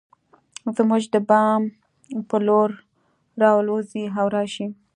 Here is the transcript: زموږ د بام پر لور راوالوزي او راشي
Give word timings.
زموږ 0.75 1.03
د 1.13 1.15
بام 1.29 1.61
پر 2.29 2.41
لور 2.47 2.69
راوالوزي 3.41 4.03
او 4.19 4.25
راشي 4.35 4.67